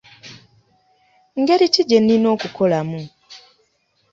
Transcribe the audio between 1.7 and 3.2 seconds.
ki gyennina okukolamu?